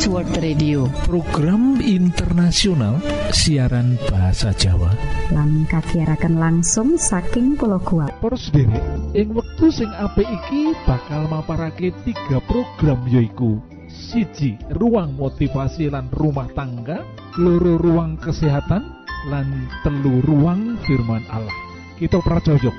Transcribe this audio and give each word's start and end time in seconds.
Adventist 0.00 0.16
World 0.16 0.40
Radio. 0.40 0.80
Program 1.04 1.76
internasional 1.84 3.04
siaran 3.36 4.00
bahasa 4.08 4.48
Jawa. 4.56 4.88
Lan 5.28 5.68
kagiatan 5.68 6.40
langsung 6.40 6.96
saking 6.96 7.60
pulau 7.60 7.76
kuat 7.84 8.08
Poros 8.16 8.48
diri 8.48 8.80
ing 9.12 9.36
wektu 9.36 9.68
sing 9.68 9.92
apik 10.00 10.24
iki 10.24 10.72
bakal 10.88 11.28
maparake 11.28 11.92
tiga 12.08 12.40
program 12.48 13.04
yoiku 13.12 13.60
siji 13.92 14.56
ruang 14.80 15.20
motivasi 15.20 15.92
lan 15.92 16.08
rumah 16.16 16.48
tangga 16.56 17.04
loro 17.36 17.76
ruang 17.76 18.16
kesehatan 18.16 19.04
lan 19.28 19.68
telu 19.84 20.24
ruang 20.24 20.80
firman 20.88 21.28
Allah. 21.28 21.56
Kita 22.00 22.24
pracojok 22.24 22.72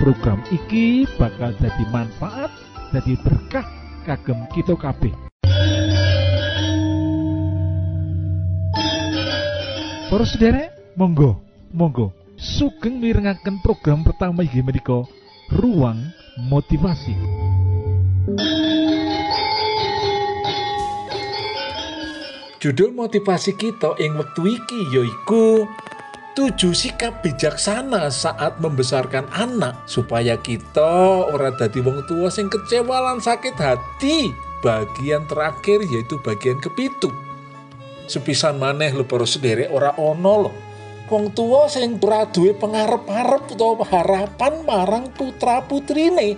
program 0.00 0.40
iki 0.48 1.04
bakal 1.20 1.52
jadi 1.60 1.84
manfaat 1.92 2.48
jadi 2.96 3.12
berkah 3.20 3.68
kagem 4.08 4.48
kita 4.56 4.72
kabeh 4.80 5.31
Para 10.12 10.28
sederek, 10.28 10.68
monggo, 10.92 11.40
monggo, 11.72 12.12
sugeng 12.36 13.00
mirengaken 13.00 13.64
program 13.64 14.04
pertama 14.04 14.44
inggih 14.44 14.60
menika 14.60 15.08
Ruang 15.56 16.04
Motivasi. 16.52 17.16
Judul 22.60 22.92
motivasi 22.92 23.56
kita 23.56 23.96
ing 24.04 24.20
wektu 24.20 24.52
iki 24.52 24.80
yaiku 24.92 25.64
tujuh 26.36 26.76
sikap 26.76 27.24
bijaksana 27.24 28.12
saat 28.12 28.60
membesarkan 28.60 29.24
anak 29.32 29.88
supaya 29.88 30.36
kita 30.36 31.24
ora 31.32 31.56
dadi 31.56 31.80
wong 31.80 32.04
tua 32.04 32.28
sing 32.28 32.52
kecewa 32.52 33.00
lan 33.00 33.16
sakit 33.16 33.56
hati. 33.56 34.28
Bagian 34.60 35.24
terakhir 35.24 35.80
yaitu 35.88 36.20
bagian 36.20 36.60
kepitu. 36.60 37.31
Sepisan 38.12 38.60
maneh 38.60 38.92
lho 38.92 39.08
para 39.08 39.24
sederek 39.24 39.72
ora 39.72 39.96
ono 39.96 40.34
lho. 40.44 40.52
Wong 41.08 41.32
tua 41.36 41.68
sing 41.68 42.00
ora 42.00 42.24
duwe 42.28 42.56
pengarep-arep 42.56 43.52
utawa 43.52 43.84
harapan 43.84 44.64
marang 44.64 45.08
putra 45.12 45.60
putrine. 45.64 46.36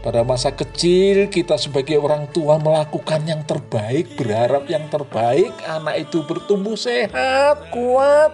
Pada 0.00 0.24
masa 0.24 0.48
kecil 0.54 1.28
kita 1.28 1.60
sebagai 1.60 2.00
orang 2.00 2.24
tua 2.32 2.56
melakukan 2.56 3.20
yang 3.26 3.44
terbaik 3.44 4.16
berharap 4.16 4.64
yang 4.70 4.88
terbaik 4.88 5.52
anak 5.68 6.08
itu 6.08 6.24
bertumbuh 6.24 6.78
sehat 6.78 7.68
kuat. 7.68 8.32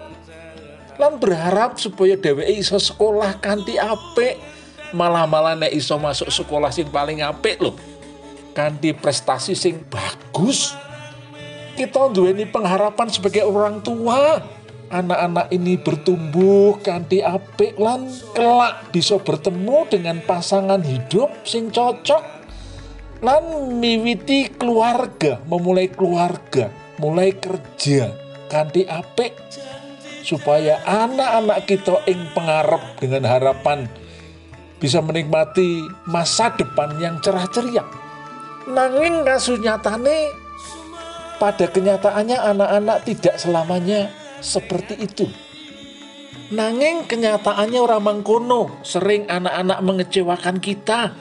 Lan 0.95 1.19
berharap 1.19 1.75
supaya 1.81 2.15
dheweke 2.15 2.53
iso 2.55 2.79
sekolah 2.79 3.37
kanthi 3.43 3.75
apik 3.81 4.39
malah-malah 4.95 5.59
nek 5.59 5.73
iso 5.75 5.99
masuk 5.99 6.31
sekolah 6.31 6.71
sing 6.71 6.87
paling 6.87 7.19
apik 7.19 7.59
lho. 7.59 7.75
Kanthi 8.55 8.95
prestasi 8.95 9.57
sing 9.57 9.83
bagus 9.91 10.71
kita 11.77 12.09
duweni 12.09 12.49
pengharapan 12.49 13.07
sebagai 13.13 13.45
orang 13.45 13.85
tua. 13.85 14.41
Anak-anak 14.87 15.51
ini 15.51 15.75
bertumbuh 15.77 16.79
kanthi 16.79 17.19
apik 17.19 17.75
lan 17.77 18.07
kelak 18.31 18.89
bisa 18.89 19.19
bertemu 19.19 19.83
dengan 19.91 20.17
pasangan 20.23 20.79
hidup 20.79 21.27
sing 21.43 21.67
cocok 21.75 22.23
lan 23.19 23.73
miwiti 23.81 24.47
keluarga 24.55 25.41
memulai 25.49 25.89
keluarga 25.89 26.69
mulai 27.01 27.33
kerja 27.33 28.13
kanthi 28.47 28.85
apik 28.85 29.33
supaya 30.21 30.79
anak-anak 30.85 31.65
kita 31.65 31.99
ing 32.05 32.29
pengarap 32.37 32.83
dengan 33.01 33.25
harapan 33.25 33.89
bisa 34.77 35.01
menikmati 35.01 35.81
masa 36.05 36.53
depan 36.53 36.93
yang 37.01 37.17
cerah 37.19 37.49
ceria 37.49 37.81
nanging 38.69 39.25
kasunyatane 39.25 40.46
pada 41.37 41.69
kenyataannya 41.69 42.37
anak-anak 42.37 42.97
tidak 43.05 43.35
selamanya 43.37 44.09
seperti 44.41 44.97
itu. 45.01 45.25
Nanging 46.47 47.05
kenyataannya 47.05 47.79
orang 47.81 48.03
mangkono, 48.03 48.79
sering 48.81 49.27
anak-anak 49.27 49.79
mengecewakan 49.83 50.57
kita. 50.63 51.11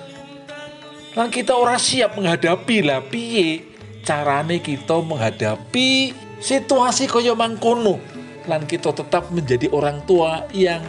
Lan 1.16 1.28
kita 1.32 1.56
orang 1.56 1.80
siap 1.80 2.14
menghadapi 2.14 2.84
lah 2.84 3.00
piye 3.02 3.64
carane 4.06 4.62
kita 4.62 5.02
menghadapi 5.02 6.14
situasi 6.38 7.10
kaya 7.10 7.34
mangkono. 7.34 7.98
Lan 8.46 8.62
kita 8.70 8.94
tetap 8.94 9.34
menjadi 9.34 9.66
orang 9.74 10.06
tua 10.06 10.46
yang 10.54 10.86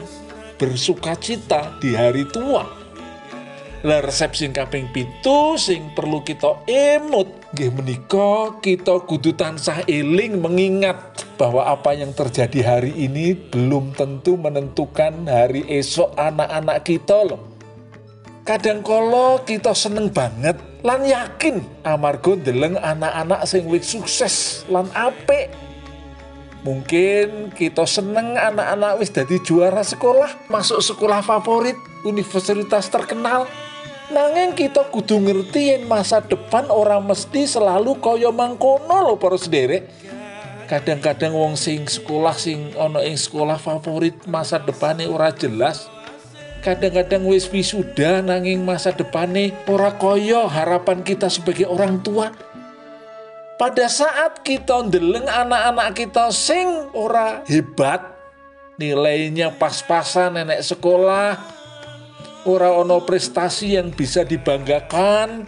bersuka 0.61 1.17
cita 1.17 1.73
di 1.81 1.97
hari 1.97 2.29
tua. 2.29 2.76
Lah 3.85 4.01
resep 4.01 4.33
sing 4.33 4.57
kaping 4.57 4.89
pitu 4.89 5.53
sing 5.53 5.93
perlu 5.93 6.25
kita 6.25 6.65
emut 6.65 7.29
nggih 7.53 7.69
menika 7.77 8.57
kita 8.57 9.05
kudu 9.05 9.37
tansah 9.37 9.85
eling 9.85 10.41
mengingat 10.41 10.97
bahwa 11.37 11.61
apa 11.61 11.93
yang 11.93 12.09
terjadi 12.09 12.65
hari 12.65 12.89
ini 12.97 13.37
belum 13.37 13.93
tentu 13.93 14.33
menentukan 14.33 15.29
hari 15.29 15.61
esok 15.69 16.17
anak-anak 16.17 16.89
kita 16.89 17.17
loh. 17.21 17.41
Kadang 18.41 18.81
kala 18.81 19.45
kita 19.45 19.77
seneng 19.77 20.09
banget 20.09 20.57
lan 20.81 21.05
yakin 21.05 21.61
amarga 21.85 22.33
ndeleng 22.33 22.81
anak-anak 22.81 23.45
sing 23.45 23.69
wis 23.69 23.93
sukses 23.93 24.65
lan 24.73 24.89
apik. 24.97 25.53
Mungkin 26.65 27.53
kita 27.53 27.85
seneng 27.85 28.33
anak-anak 28.33 28.97
wis 28.97 29.13
dadi 29.13 29.37
juara 29.45 29.85
sekolah, 29.85 30.49
masuk 30.49 30.81
sekolah 30.81 31.21
favorit, 31.21 31.77
universitas 32.03 32.89
terkenal, 32.89 33.45
Nanging 34.07 34.55
kita 34.55 34.87
kudu 34.87 35.19
ngerti 35.19 35.75
yang 35.75 35.91
masa 35.91 36.23
depan 36.23 36.71
orang 36.71 37.03
mesti 37.03 37.43
selalu 37.43 37.99
kaya 37.99 38.31
mangkono 38.31 39.03
lho 39.03 39.19
para 39.19 39.35
sederek. 39.35 39.83
Kadang-kadang 40.71 41.35
wong 41.35 41.59
sing 41.59 41.83
sekolah 41.83 42.31
sing 42.39 42.71
ono 42.79 43.03
ing 43.03 43.19
sekolah 43.19 43.59
favorit 43.59 44.15
masa 44.23 44.63
depannya 44.63 45.11
ora 45.11 45.35
jelas. 45.35 45.91
Kadang-kadang 46.63 47.27
wis 47.27 47.51
wisuda 47.51 48.23
nanging 48.23 48.63
masa 48.63 48.95
depannya 48.95 49.51
ora 49.67 49.91
kaya 49.99 50.47
harapan 50.47 51.03
kita 51.03 51.27
sebagai 51.27 51.67
orang 51.67 51.99
tua. 51.99 52.31
Pada 53.59 53.91
saat 53.91 54.39
kita 54.39 54.87
ndeleng 54.87 55.27
anak-anak 55.27 55.99
kita 55.99 56.31
sing 56.31 56.87
ora 56.95 57.43
hebat, 57.43 58.07
nilainya 58.79 59.51
pas-pasan 59.51 60.39
nenek 60.39 60.63
sekolah, 60.63 61.56
ora 62.47 62.71
ono 62.71 63.03
prestasi 63.03 63.75
yang 63.75 63.91
bisa 63.91 64.23
dibanggakan. 64.23 65.45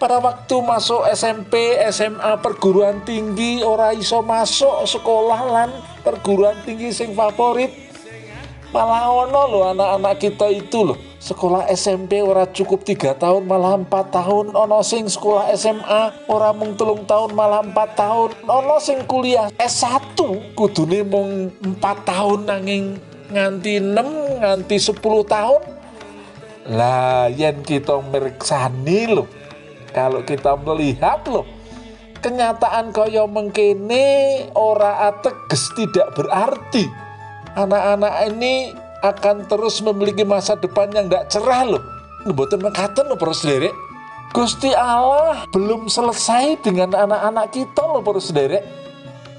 Pada 0.00 0.18
waktu 0.18 0.56
masuk 0.58 1.06
SMP, 1.14 1.78
SMA, 1.94 2.40
perguruan 2.42 3.06
tinggi 3.06 3.62
ora 3.62 3.94
iso 3.94 4.18
masuk 4.18 4.82
sekolah 4.82 5.40
lan 5.46 5.70
perguruan 6.02 6.58
tinggi 6.66 6.90
sing 6.90 7.14
favorit. 7.14 7.70
Malah 8.72 9.04
ono 9.12 9.40
loh 9.52 9.62
anak-anak 9.70 10.16
kita 10.16 10.48
itu 10.48 10.80
loh 10.80 10.98
sekolah 11.22 11.70
SMP 11.70 12.18
ora 12.18 12.50
cukup 12.50 12.82
tiga 12.82 13.14
tahun 13.14 13.46
malah 13.46 13.78
empat 13.78 14.10
tahun. 14.10 14.50
Ono 14.58 14.82
sing 14.82 15.06
sekolah 15.06 15.54
SMA 15.54 16.26
ora 16.26 16.50
mung 16.50 16.74
telung 16.74 17.06
tahun 17.06 17.30
malah 17.36 17.62
empat 17.62 17.94
tahun. 17.94 18.30
Ono 18.42 18.76
sing 18.82 19.06
kuliah 19.06 19.54
S1 19.54 20.18
kudune 20.58 21.06
mung 21.06 21.54
empat 21.62 22.02
tahun 22.02 22.50
nanging 22.50 22.98
nganti 23.30 23.80
6 23.80 24.42
nganti 24.42 24.76
10 24.76 24.98
tahun 25.30 25.62
lah 26.68 27.26
yang 27.32 27.66
kita 27.66 27.98
meriksani 27.98 29.10
loh. 29.10 29.26
Kalau 29.90 30.22
kita 30.22 30.54
melihat 30.62 31.26
loh. 31.26 31.44
Kenyataan 32.22 32.94
kaya 32.94 33.26
mengkene 33.26 34.46
ora 34.54 35.10
ateges 35.10 35.74
tidak 35.74 36.14
berarti. 36.14 36.86
Anak-anak 37.58 38.14
ini 38.30 38.70
akan 39.02 39.50
terus 39.50 39.82
memiliki 39.82 40.22
masa 40.22 40.54
depan 40.54 40.86
yang 40.94 41.10
tidak 41.10 41.26
cerah 41.34 41.66
loh. 41.66 41.82
Mboten 42.22 42.62
mengatakan 42.62 43.10
loh 43.10 43.18
para 43.18 43.34
sederek. 43.34 43.74
Gusti 44.32 44.70
Allah 44.72 45.44
belum 45.50 45.90
selesai 45.90 46.62
dengan 46.62 46.94
anak-anak 46.94 47.52
kita 47.52 47.82
loh 47.82 48.00
para 48.06 48.22
sederek. 48.22 48.62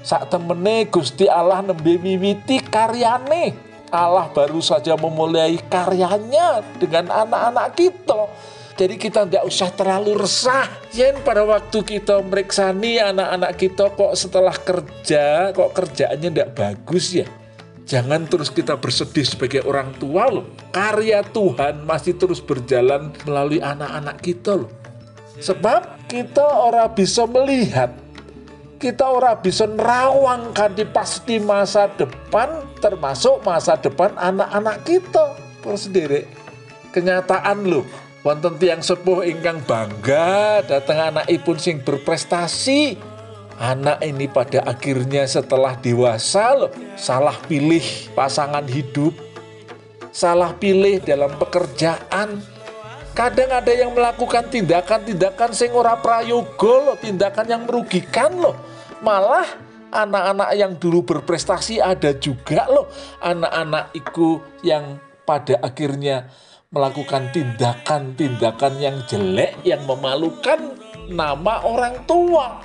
Saat 0.04 0.28
temene 0.28 0.84
Gusti 0.92 1.24
Allah 1.24 1.64
nembe 1.64 1.96
wiwiti 1.96 2.60
karyane 2.60 3.73
Allah 3.94 4.26
baru 4.34 4.58
saja 4.58 4.98
memulai 4.98 5.56
karyanya 5.70 6.66
dengan 6.82 7.08
anak-anak 7.08 7.78
kita. 7.78 8.26
Jadi 8.74 8.98
kita 8.98 9.22
tidak 9.22 9.46
usah 9.46 9.70
terlalu 9.70 10.18
resah. 10.18 10.66
Yen 10.90 11.22
pada 11.22 11.46
waktu 11.46 11.78
kita 11.86 12.18
meriksani 12.26 12.98
anak-anak 12.98 13.54
kita 13.54 13.94
kok 13.94 14.18
setelah 14.18 14.54
kerja, 14.58 15.54
kok 15.54 15.70
kerjaannya 15.70 16.28
tidak 16.34 16.50
bagus 16.58 17.14
ya. 17.14 17.26
Jangan 17.86 18.26
terus 18.26 18.50
kita 18.50 18.74
bersedih 18.74 19.22
sebagai 19.22 19.62
orang 19.62 19.94
tua 20.02 20.26
loh. 20.26 20.50
Karya 20.74 21.22
Tuhan 21.22 21.86
masih 21.86 22.18
terus 22.18 22.42
berjalan 22.42 23.14
melalui 23.22 23.62
anak-anak 23.62 24.18
kita 24.18 24.58
loh. 24.58 24.72
Sebab 25.38 26.10
kita 26.10 26.42
orang 26.42 26.90
bisa 26.98 27.28
melihat 27.30 27.94
kita 28.84 29.06
ora 29.06 29.32
bisa 29.38 29.64
nerawang 29.64 30.52
di 30.76 30.84
pasti 30.84 31.40
masa 31.40 31.88
depan 31.96 32.73
termasuk 32.84 33.40
masa 33.40 33.80
depan 33.80 34.12
anak-anak 34.20 34.84
kita. 34.84 35.32
Sendiri 35.64 36.28
kenyataan 36.92 37.64
loh 37.64 37.88
wonten 38.20 38.60
tiang 38.60 38.84
sepuh 38.84 39.24
ingkang 39.24 39.64
bangga 39.64 40.60
datang 40.60 41.16
anak 41.16 41.24
ipun 41.32 41.56
sing 41.56 41.80
berprestasi. 41.80 43.00
Anak 43.54 44.02
ini 44.02 44.26
pada 44.28 44.66
akhirnya 44.66 45.24
setelah 45.24 45.78
dewasa 45.78 46.52
loh 46.52 46.74
salah 46.98 47.38
pilih 47.48 47.86
pasangan 48.12 48.66
hidup 48.66 49.14
salah 50.14 50.52
pilih 50.54 51.00
dalam 51.00 51.32
pekerjaan. 51.40 52.38
Kadang 53.14 53.46
ada 53.54 53.70
yang 53.70 53.94
melakukan 53.94 54.50
tindakan-tindakan 54.50 55.54
sing 55.54 55.70
ora 55.70 55.94
prayoga 55.94 56.74
loh 56.82 56.96
tindakan 56.98 57.46
yang 57.46 57.62
merugikan 57.62 58.34
loh 58.34 58.58
malah 59.06 59.46
anak-anak 59.94 60.50
yang 60.58 60.74
dulu 60.76 61.06
berprestasi 61.06 61.78
ada 61.78 62.10
juga 62.18 62.66
loh 62.66 62.90
anak-anak 63.22 63.94
itu 63.94 64.42
yang 64.66 64.98
pada 65.22 65.62
akhirnya 65.62 66.28
melakukan 66.74 67.30
tindakan-tindakan 67.30 68.82
yang 68.82 68.98
jelek 69.06 69.54
yang 69.62 69.86
memalukan 69.86 70.74
nama 71.06 71.62
orang 71.62 72.02
tua. 72.04 72.58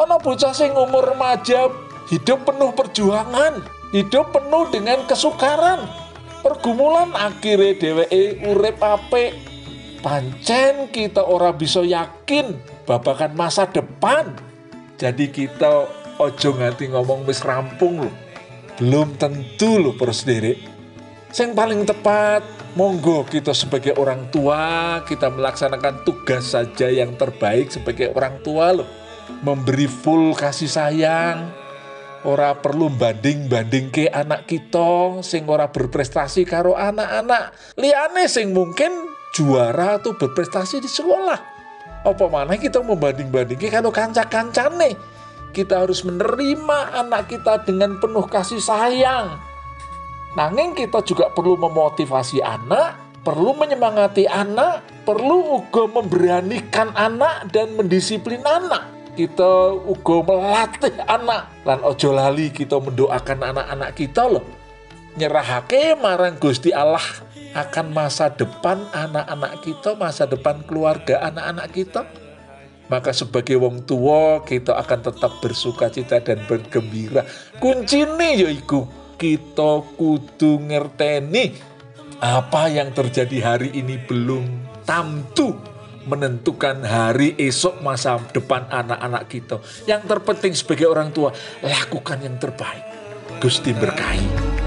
Ono 0.00 0.16
bocah 0.16 0.54
sing 0.56 0.72
umur 0.72 1.12
remaja 1.12 1.68
hidup 2.08 2.48
penuh 2.48 2.72
perjuangan, 2.72 3.60
hidup 3.92 4.32
penuh 4.32 4.64
dengan 4.72 5.04
kesukaran. 5.04 5.84
Pergumulan 6.40 7.12
akhirnya 7.12 7.76
dheweke 7.76 8.40
urip 8.48 8.78
apik. 8.80 9.36
Pancen 9.98 10.88
kita 10.94 11.26
ora 11.26 11.50
bisa 11.50 11.82
yakin 11.82 12.54
babakan 12.86 13.34
masa 13.34 13.66
depan. 13.66 14.30
Jadi 14.96 15.28
kita 15.34 15.97
ojo 16.18 16.50
nganti 16.58 16.90
ngomong 16.90 17.24
wis 17.24 17.40
rampung 17.46 18.06
loh. 18.06 18.14
Belum 18.78 19.14
tentu 19.18 19.78
loh 19.78 19.94
pros 19.94 20.22
Yang 20.26 21.50
paling 21.54 21.82
tepat 21.86 22.42
monggo 22.78 23.26
kita 23.26 23.50
sebagai 23.50 23.94
orang 23.98 24.30
tua 24.30 25.00
kita 25.02 25.30
melaksanakan 25.30 26.06
tugas 26.06 26.54
saja 26.54 26.86
yang 26.86 27.18
terbaik 27.18 27.74
sebagai 27.74 28.14
orang 28.14 28.38
tua 28.46 28.70
loh 28.74 28.88
memberi 29.42 29.86
full 29.86 30.34
kasih 30.34 30.70
sayang. 30.70 31.52
Ora 32.26 32.50
perlu 32.58 32.90
banding-banding 32.90 33.94
ke 33.94 34.10
anak 34.10 34.50
kita 34.50 35.22
sing 35.22 35.46
ora 35.46 35.70
berprestasi 35.70 36.42
karo 36.42 36.74
anak-anak. 36.74 37.54
Liane 37.78 38.26
sing 38.26 38.50
mungkin 38.50 38.90
juara 39.30 40.02
atau 40.02 40.18
berprestasi 40.18 40.82
di 40.82 40.90
sekolah. 40.90 41.38
Apa 42.02 42.26
mana 42.26 42.58
kita 42.58 42.82
membanding-banding 42.82 43.58
ke 43.58 43.70
kalau 43.70 43.94
kanca-kancane 43.94 44.98
kita 45.52 45.86
harus 45.86 46.04
menerima 46.06 46.78
anak 47.04 47.32
kita 47.32 47.64
dengan 47.66 47.96
penuh 47.98 48.24
kasih 48.28 48.60
sayang 48.62 49.48
Nanging 50.36 50.76
kita 50.76 51.02
juga 51.02 51.32
perlu 51.34 51.56
memotivasi 51.56 52.44
anak, 52.44 53.18
perlu 53.26 53.58
menyemangati 53.58 54.28
anak, 54.28 54.86
perlu 55.08 55.58
uga 55.58 55.88
memberanikan 55.90 56.94
anak 56.94 57.50
dan 57.50 57.74
mendisiplin 57.74 58.38
anak. 58.46 58.86
Kita 59.18 59.74
uga 59.74 60.22
melatih 60.22 60.94
anak. 61.10 61.64
Lan 61.66 61.82
ojo 61.82 62.14
lali 62.14 62.54
kita 62.54 62.78
mendoakan 62.78 63.38
anak-anak 63.50 63.90
kita 63.98 64.30
loh. 64.30 64.46
Nyerahake 65.18 65.98
marang 65.98 66.38
Gusti 66.38 66.70
Allah 66.70 67.02
akan 67.58 67.90
masa 67.90 68.30
depan 68.30 68.84
anak-anak 68.94 69.64
kita, 69.66 69.98
masa 69.98 70.28
depan 70.28 70.62
keluarga 70.68 71.24
anak-anak 71.24 71.66
kita. 71.74 72.06
Maka 72.88 73.12
sebagai 73.12 73.60
wong 73.60 73.84
tua 73.84 74.40
kita 74.44 74.76
akan 74.80 75.00
tetap 75.12 75.32
bersuka 75.44 75.92
cita 75.92 76.24
dan 76.24 76.40
bergembira. 76.48 77.24
Kuncine 77.60 78.36
yaiku 78.36 78.88
kita 79.20 79.84
kudu 79.96 80.64
ngerteni 80.64 81.52
apa 82.18 82.66
yang 82.72 82.90
terjadi 82.96 83.38
hari 83.54 83.70
ini 83.76 84.00
belum 84.08 84.44
tamtu 84.88 85.54
menentukan 86.08 86.80
hari 86.82 87.36
esok 87.36 87.84
masa 87.84 88.16
depan 88.32 88.64
anak-anak 88.72 89.28
kita. 89.28 89.60
Yang 89.84 90.08
terpenting 90.08 90.54
sebagai 90.56 90.88
orang 90.88 91.12
tua, 91.12 91.30
lakukan 91.60 92.24
yang 92.24 92.40
terbaik. 92.40 92.82
Gusti 93.38 93.76
berkahi. 93.76 94.66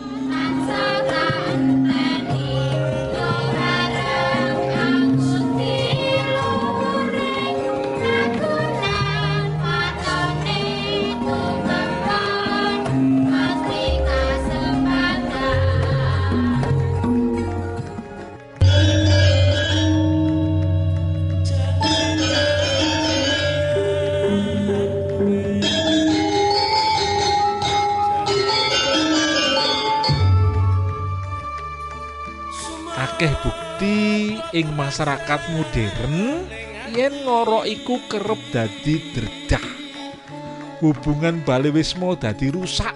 masyarakat 34.73 35.41
modern 35.53 36.47
yen 36.95 37.13
ngorok 37.23 37.67
iku 37.67 38.01
kerep 38.07 38.41
dadi 38.51 38.95
derdah. 39.13 39.65
Hubungan 40.81 41.45
balewismo 41.45 42.17
dadi 42.17 42.49
rusak. 42.49 42.95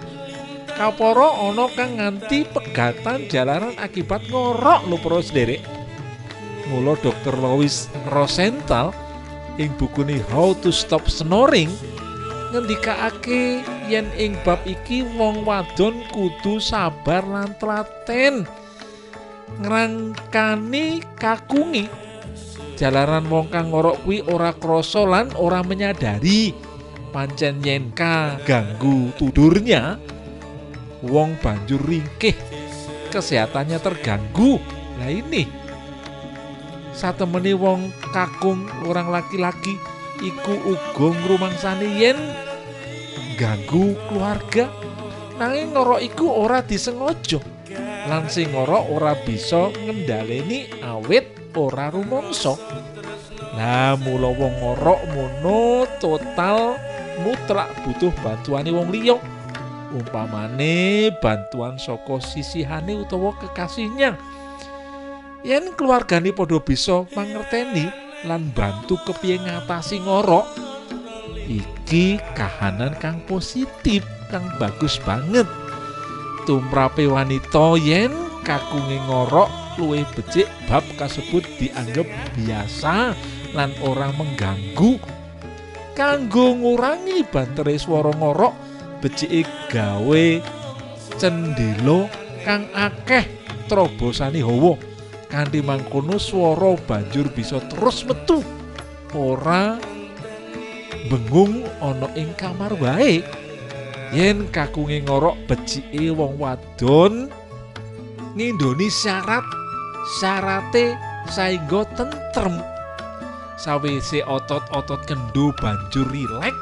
Kaporo 0.76 1.32
ana 1.48 1.70
kang 1.72 1.96
nganti 1.96 2.44
pegatan 2.50 3.30
jalanan 3.32 3.72
akibat 3.80 4.28
ngorok 4.28 4.84
lho 4.84 4.96
para 5.00 5.20
sederek 5.24 5.64
mula 6.68 6.98
Dr. 7.00 7.38
Louis 7.38 7.88
Rosenthal 8.10 8.90
ing 9.56 9.72
bukune 9.78 10.20
How 10.28 10.52
to 10.60 10.74
Stop 10.74 11.06
Snoring 11.08 11.70
ngendikake 12.52 13.62
yen 13.90 14.06
ing 14.18 14.38
bab 14.42 14.60
iki 14.66 15.02
wong 15.16 15.46
wadon 15.46 16.02
kudu 16.12 16.58
sabar 16.62 17.22
lan 17.26 17.54
telaten 17.58 18.46
ngrangkani 19.60 21.00
kakungi. 21.16 21.88
Jalaran 22.76 23.24
wong 23.32 23.48
kang 23.48 23.72
ngorok 23.72 24.04
kuwi 24.04 24.20
ora 24.28 24.52
krasa 24.52 25.08
lan 25.08 25.32
ora 25.40 25.64
menyadari. 25.64 26.52
Pancen 27.08 27.64
yen 27.64 27.96
ganggu 27.96 29.08
tudurnya 29.16 29.96
wong 31.00 31.40
banjur 31.40 31.80
ringkih. 31.80 32.36
Kesehatannya 33.08 33.80
terganggu. 33.80 34.60
Nah 35.00 35.08
ini 35.08 35.48
satemene 36.92 37.56
wong 37.56 37.88
kakung 38.12 38.68
orang 38.84 39.08
laki-laki 39.08 39.80
iku 40.20 40.76
uga 40.76 41.08
ngrumangsani 41.24 41.88
yen 41.96 42.18
ganggu 43.40 43.96
keluarga. 44.12 44.68
Nanging 45.40 45.72
ngorok 45.72 46.00
iku 46.00 46.28
ora 46.28 46.60
disengaja 46.60 47.55
lan 48.06 48.30
sing 48.30 48.54
ora 48.54 48.78
ora 48.86 49.18
bisa 49.26 49.70
ngendhaleni 49.74 50.70
awit 50.86 51.26
ora 51.58 51.90
rumangsa. 51.90 52.54
Lah 53.58 53.98
mula 53.98 54.30
wong 54.30 54.54
ngorok 54.62 55.00
mono 55.10 55.88
total 55.98 56.78
mutlak 57.24 57.72
butuh 57.82 58.14
bantuane 58.22 58.70
wong 58.70 58.94
liya. 58.94 59.18
Umpamane 59.90 61.08
bantuan 61.18 61.80
saka 61.80 62.20
sisihane 62.22 62.94
utawa 62.94 63.32
kekasihnya. 63.38 64.14
Yen 65.46 65.72
keluargane 65.78 66.34
padha 66.34 66.58
bisa 66.58 67.06
mangerteni 67.14 67.86
lan 68.26 68.50
bantu 68.50 68.98
kepiye 69.06 69.38
ngatasi 69.38 70.02
ngorok, 70.02 70.46
iki 71.46 72.18
kahanan 72.34 72.98
kang 72.98 73.22
positif, 73.30 74.02
kang 74.26 74.42
bagus 74.58 74.98
banget. 75.06 75.46
Tumrape 76.46 77.10
wanita 77.10 77.74
yen 77.82 78.14
kakunge 78.46 79.02
ngorok 79.10 79.50
luwih 79.76 80.06
becik 80.14 80.46
bab 80.70 80.86
kasebut 80.94 81.42
dianggap 81.58 82.06
biasa 82.38 83.12
lan 83.52 83.74
ora 83.82 84.14
mengganggu. 84.14 85.02
Kanggo 85.98 86.54
ngurangi 86.54 87.26
bantere 87.26 87.74
swara 87.76 88.14
ngorok 88.14 88.54
becike 89.02 89.48
gawe 89.72 90.26
cendelo 91.18 92.06
kang 92.46 92.70
akeh 92.72 93.26
trobosane 93.66 94.40
hawa. 94.40 94.78
Kanthi 95.26 95.60
mangkono 95.60 96.22
swara 96.22 96.78
banjur 96.86 97.26
bisa 97.34 97.58
terus 97.66 98.06
metu. 98.06 98.40
Ora 99.16 99.80
bengung 101.10 101.66
ana 101.82 102.06
ing 102.14 102.30
kamar 102.38 102.76
wae 102.78 103.24
yen 104.14 104.46
kakunge 104.54 105.02
ngorok 105.02 105.34
becike 105.50 106.12
wong 106.14 106.38
wadon 106.38 107.26
ngindoni 108.36 108.86
syarat 108.92 109.42
syarate 110.20 110.94
saengga 111.26 111.82
tentrem. 111.98 112.62
Sawise 113.56 114.20
otot-otot 114.28 115.00
kendo 115.08 115.48
banjur 115.56 116.04
rilek 116.12 116.52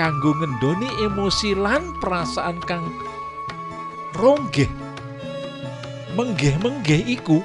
kanggo 0.00 0.32
ngendoni 0.40 0.88
emosi 1.04 1.52
lan 1.52 1.84
perasaan 2.00 2.56
kang 2.64 2.88
ronggeh. 4.16 4.70
Menggeh-menggeh 6.16 7.04
iku 7.08 7.44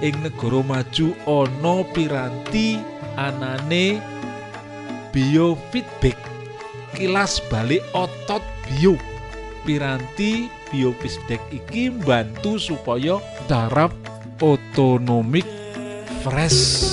ing 0.00 0.16
negara 0.24 0.60
maju 0.64 1.06
ana 1.28 1.76
piranti 1.92 2.80
anane 3.16 4.00
biofeedback 5.12 6.33
kilas 6.94 7.42
balik 7.50 7.82
otot 7.92 8.40
bio. 8.70 8.94
Piranti 9.66 10.46
biofeedback 10.70 11.42
iki 11.50 11.90
bantu 11.90 12.60
supaya 12.60 13.18
taraf 13.50 13.90
otonomik 14.38 15.48
fresh. 16.22 16.86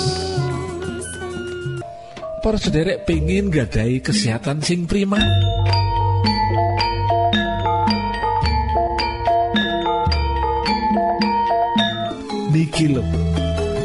Para 2.41 2.57
sederek 2.57 3.05
pengen 3.05 3.53
gadai 3.53 4.01
kesehatan 4.01 4.65
sing 4.65 4.89
prima? 4.89 5.21
Niki 12.49 12.97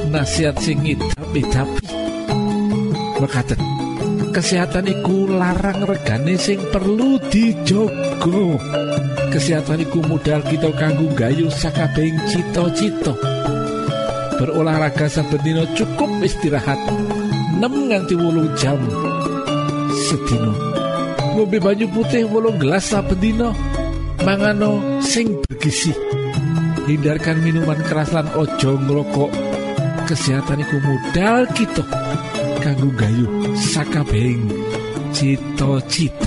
nasihat 0.08 0.56
sing 0.58 0.80
tapi 1.20 1.44
berkata 3.20 3.54
kesehatan 4.36 4.84
iku 4.84 5.32
larang 5.32 5.88
regane 5.88 6.36
sing 6.36 6.60
perlu 6.68 7.16
dijogo. 7.32 8.60
Kesehatan 9.32 9.80
iku 9.88 10.04
modal 10.04 10.44
kita 10.44 10.68
kanggo 10.76 11.08
gayu 11.16 11.48
sakabehing 11.48 12.20
cita-cita. 12.28 13.16
Berolahraga 14.36 15.08
saben 15.08 15.40
dina 15.40 15.64
cukup 15.72 16.20
istirahat 16.20 16.76
6 17.56 17.64
nganti 17.64 18.12
8 18.12 18.60
jam 18.60 18.76
sedina. 20.04 20.52
Ngombe 21.32 21.56
banyu 21.56 21.88
putih 21.88 22.28
wolung 22.28 22.60
gelas 22.60 22.92
saben 22.92 23.16
dina 23.16 23.56
mangano 24.20 25.00
sing 25.00 25.32
bergizi. 25.48 25.96
Hindarkan 26.84 27.40
minuman 27.40 27.80
keras 27.88 28.12
lan 28.12 28.28
ojo 28.36 28.76
ngrokok. 28.84 29.32
Kesehatan 30.04 30.60
iku 30.60 30.76
modal 30.84 31.48
kita 31.56 31.82
kanggo 32.66 32.90
gayu 32.98 33.30
sakabehing 33.54 34.50
cita-cita. 35.14 36.26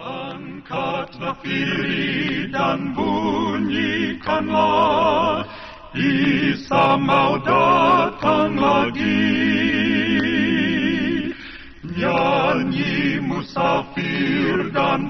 Angkatlah 0.00 1.36
dan 2.48 2.96
bunyikanlah 2.96 4.64
Isa 5.92 6.96
mau 6.96 7.36
datang 7.44 8.56
lagi. 8.56 9.36
Nyanyi 11.84 13.20
musafir 13.28 14.72
dan 14.72 15.09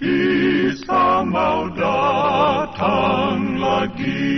Isa 0.00 1.20
mau 1.28 1.68
datang 1.76 3.60
lagi. 3.60 4.32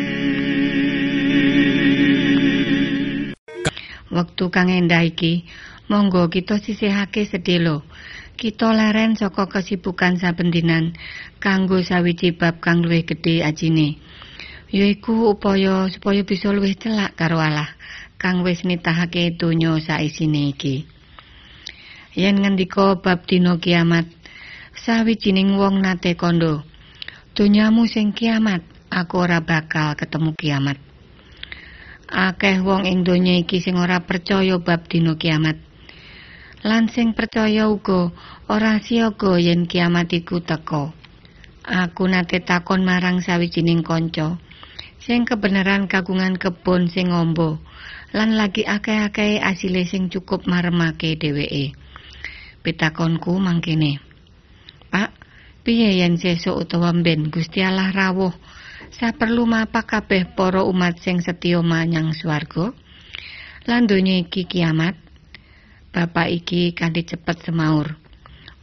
Wektu 4.11 4.51
kang 4.51 4.75
endah 4.75 5.07
iki, 5.07 5.47
monggo 5.87 6.27
kita 6.35 6.59
sisihake 6.59 7.31
sedelo. 7.31 7.87
Kita 8.35 8.75
leren 8.75 9.15
saka 9.15 9.47
kesibukan 9.47 10.19
saben 10.19 10.51
dinan 10.51 10.99
kanggo 11.39 11.79
sawiji 11.79 12.35
bab 12.35 12.59
kang 12.59 12.83
luwih 12.83 13.07
gedhe 13.07 13.47
ajine. 13.47 14.03
Yaiku 14.75 15.31
upaya 15.31 15.87
supaya 15.95 16.27
bisa 16.27 16.51
luwih 16.51 16.75
celak 16.75 17.15
karo 17.15 17.39
Allah 17.39 17.71
kang 18.19 18.43
wis 18.43 18.67
nitahake 18.67 19.39
donya 19.39 19.79
saisine 19.79 20.51
iki. 20.51 20.91
Yen 22.19 22.43
ngendika 22.43 22.99
bab 22.99 23.31
dina 23.31 23.63
kiamat, 23.63 24.11
sawijining 24.77 25.57
wong 25.61 25.85
nate 25.85 26.17
kondo. 26.17 26.65
Donyamu 27.33 27.89
sing 27.89 28.13
kiamat, 28.13 28.61
aku 28.93 29.25
ora 29.25 29.41
bakal 29.41 29.97
ketemu 29.97 30.33
kiamat. 30.37 30.79
akeh 32.13 32.61
wong 32.61 32.85
ing 32.85 33.09
donya 33.09 33.41
iki 33.41 33.65
sing 33.65 33.81
ora 33.81 34.05
percaya 34.05 34.61
bab 34.61 34.85
dina 34.85 35.17
kiamat. 35.17 35.57
Lan 36.63 36.93
sing 36.93 37.17
percaya 37.17 37.67
uga 37.73 38.13
ora 38.53 38.79
siaga 38.85 39.41
yen 39.41 39.65
kiamat 39.65 40.13
iku 40.13 40.45
teka. 40.45 40.93
Aku 41.65 42.05
nate 42.05 42.45
takon 42.45 42.85
marang 42.85 43.25
sawijining 43.25 43.81
kanca 43.81 44.37
sing 45.03 45.27
kebenaran 45.27 45.91
kagungan 45.91 46.39
kebon 46.39 46.87
sing 46.87 47.11
ngombo 47.11 47.59
lan 48.15 48.39
lagi 48.39 48.63
akeh-akeh 48.63 49.43
asile 49.43 49.83
sing 49.89 50.13
cukup 50.13 50.45
maremake 50.45 51.17
dheweke. 51.17 51.75
Pitakonku 52.63 53.41
mangkene. 53.41 54.12
Pak, 54.93 55.11
piye 55.65 56.05
yen 56.05 56.21
sesuk 56.21 56.69
utawa 56.69 56.93
mben 56.93 57.33
Gusti 57.33 57.65
Allah 57.65 57.89
rawuh. 57.89 58.37
Saperlu 58.93 59.49
mapa 59.49 59.89
kabeh 59.89 60.37
para 60.37 60.61
umat 60.69 61.01
sing 61.01 61.25
setya 61.25 61.65
manyang 61.65 62.13
swarga. 62.13 62.77
Lan 63.65 63.89
donya 63.89 64.21
iki 64.21 64.45
kiamat 64.45 65.01
bapak 65.97 66.29
iki 66.29 66.77
kanthi 66.77 67.09
cepet 67.09 67.49
semaur. 67.49 67.97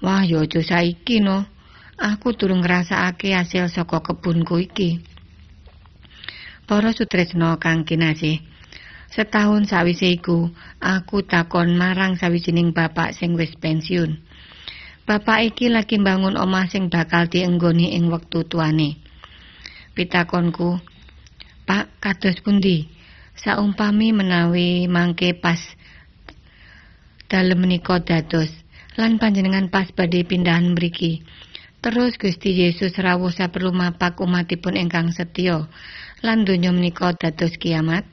Wah 0.06 0.22
yo 0.22 0.46
aja 0.46 0.62
saiki 0.62 1.18
no. 1.18 1.50
Aku 1.98 2.38
durung 2.38 2.62
ngrasakake 2.62 3.34
hasil 3.34 3.74
saka 3.74 4.06
kebunku 4.06 4.62
iki. 4.62 5.02
Para 6.70 6.94
sutresna 6.94 7.58
kang 7.58 7.82
kinasih 7.90 8.46
setahun 9.10 9.66
sawise 9.66 10.14
iku 10.14 10.54
aku 10.78 11.26
takon 11.26 11.74
marang 11.74 12.14
sawijining 12.14 12.78
bapak 12.78 13.18
sing 13.18 13.34
wis 13.34 13.58
pensiun 13.58 14.22
bapak 15.10 15.42
iki 15.42 15.74
lagi 15.74 15.98
mbangun 15.98 16.38
omah 16.38 16.70
sing 16.70 16.94
bakal 16.94 17.26
dienggoni 17.26 17.98
ing 17.98 18.14
wektu 18.14 18.46
tuane. 18.46 19.02
Pitakonku 19.98 20.78
Pak 21.66 21.98
kados 21.98 22.38
pundi? 22.46 22.86
Saumpami 23.34 24.14
menawi 24.14 24.86
mangke 24.86 25.34
pas 25.34 25.58
dalem 27.26 27.58
menika 27.58 27.98
dados 27.98 28.54
lan 29.02 29.18
panjenengan 29.18 29.74
pas 29.74 29.90
badhe 29.90 30.22
pindahan 30.30 30.78
mriki? 30.78 31.26
Terus 31.82 32.14
Gusti 32.22 32.54
Yesus 32.54 32.94
rawuh 32.94 33.34
saperlu 33.34 33.74
mapak 33.74 34.22
umatipun 34.22 34.78
ingkang 34.78 35.10
setya 35.10 35.66
lan 36.22 36.46
donya 36.46 36.70
menika 36.70 37.18
dados 37.18 37.58
kiamat 37.58 38.06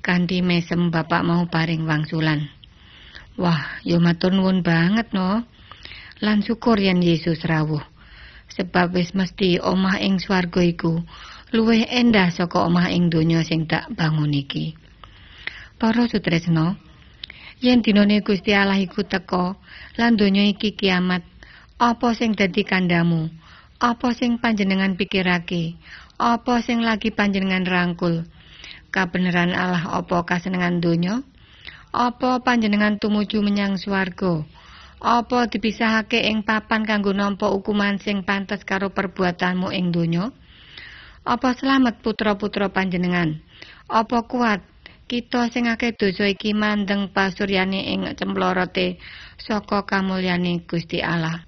kanthi 0.00 0.40
mesem 0.40 0.88
Bapak 0.88 1.20
mau 1.20 1.44
paring 1.52 1.84
wangsulan. 1.84 2.48
Wah 3.36 3.76
yo 3.84 4.00
matur 4.00 4.32
nuwun 4.32 4.64
banget 4.64 5.12
no 5.12 5.44
lan 6.24 6.42
syukur 6.42 6.78
yen 6.78 6.98
Yesus 7.02 7.46
rawuh 7.46 7.82
sebab 8.48 8.96
wis 8.96 9.12
mesti 9.12 9.60
omah 9.60 10.00
ing 10.00 10.18
swarga 10.18 10.64
iku 10.64 11.04
luwih 11.54 11.84
endah 11.88 12.28
saka 12.32 12.64
omah 12.64 12.92
ing 12.92 13.08
donya 13.08 13.40
sing 13.40 13.64
tak 13.64 13.88
bangun 13.92 14.32
iki. 14.36 14.76
Para 15.78 16.10
sutresna, 16.10 16.76
yen 17.62 17.80
dinane 17.80 18.20
Gusti 18.20 18.52
Allah 18.52 18.82
iku 18.82 19.06
teka 19.06 19.56
lan 19.96 20.18
donya 20.18 20.44
iki 20.44 20.74
kiamat, 20.74 21.24
apa 21.78 22.12
sing 22.12 22.34
dadi 22.34 22.66
kandamu? 22.66 23.30
Apa 23.78 24.10
sing 24.10 24.42
panjenengan 24.42 24.98
pikirake? 24.98 25.78
Apa 26.18 26.58
sing 26.66 26.82
lagi 26.82 27.14
panjenengan 27.14 27.62
rangkul? 27.62 28.26
Kabeneran 28.90 29.54
Allah 29.54 29.86
apa 29.94 30.26
kasenengan 30.26 30.82
donya? 30.82 31.22
Apa 31.94 32.42
panjenengan 32.42 32.98
tumuju 32.98 33.38
menyang 33.38 33.78
swarga? 33.78 34.42
Apa 34.98 35.46
dipisahake 35.46 36.26
ing 36.26 36.42
papan 36.42 36.82
kanggo 36.82 37.14
nampa 37.14 37.46
hukuman 37.54 38.02
sing 38.02 38.26
pantes 38.26 38.66
karo 38.66 38.90
perbuatanmu 38.90 39.70
ing 39.70 39.94
donya? 39.94 40.34
Apa 41.22 41.54
selamat 41.54 42.02
putra-putra 42.02 42.66
panjenengan? 42.66 43.38
Apa 43.86 44.26
kuat 44.26 44.58
kita 45.06 45.54
sing 45.54 45.70
akeh 45.70 45.94
dosa 45.94 46.26
iki 46.26 46.50
mandeng 46.50 47.14
pasuryane 47.14 47.94
ing 47.94 48.10
cemplorote 48.18 48.98
saka 49.38 49.86
kamulyane 49.86 50.66
Gusti 50.66 50.98
Allah? 50.98 51.46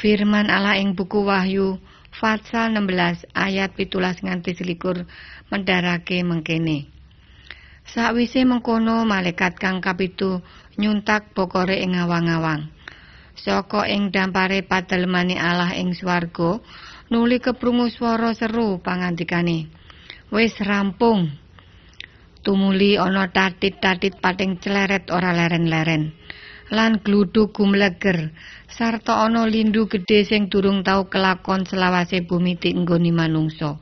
Firman 0.00 0.48
Allah 0.48 0.80
ing 0.80 0.96
buku 0.96 1.20
Wahyu 1.20 1.76
pasal 2.16 2.72
16 2.72 3.28
ayat 3.36 3.76
17 3.76 4.24
nganti 4.24 4.56
21 4.56 5.04
mendarake 5.52 6.24
mengkene. 6.24 6.88
Sakwise 7.86 8.42
mengkono 8.42 9.06
malaikat 9.06 9.62
kang 9.62 9.78
kapitu 9.78 10.42
nyuntak 10.76 11.32
bokore 11.32 11.80
ing 11.80 11.96
awang-awang. 11.96 12.68
Saka 13.36 13.84
ing 13.88 14.08
dampare 14.12 14.64
patelemane 14.64 15.36
Allah 15.36 15.76
ing 15.76 15.92
swarga 15.92 16.60
nuli 17.12 17.40
keprungu 17.40 17.92
swara 17.92 18.32
seru 18.32 18.80
pangandikane. 18.80 19.68
Wis 20.32 20.56
rampung. 20.60 21.32
Tumuli 22.40 22.94
ana 22.94 23.26
tatit-tatit 23.26 24.22
pating 24.22 24.62
cleret 24.62 25.10
ora 25.10 25.34
leren-leren. 25.34 26.14
Lan 26.70 26.98
gluduk 26.98 27.54
gumleger 27.54 28.34
sarta 28.66 29.22
ana 29.22 29.46
lindu 29.46 29.86
gedhe 29.86 30.26
sing 30.26 30.50
durung 30.50 30.82
tau 30.82 31.06
kelakon 31.06 31.62
selawase 31.62 32.26
bumi 32.26 32.58
tinggoni 32.58 33.14
manungsa. 33.14 33.78